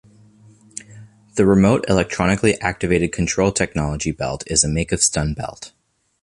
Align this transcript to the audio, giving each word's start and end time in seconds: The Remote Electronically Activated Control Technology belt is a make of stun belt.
The 1.35 1.45
Remote 1.45 1.85
Electronically 1.87 2.59
Activated 2.59 3.11
Control 3.11 3.51
Technology 3.51 4.11
belt 4.11 4.43
is 4.47 4.63
a 4.63 4.67
make 4.67 4.91
of 4.91 5.03
stun 5.03 5.35
belt. 5.35 5.73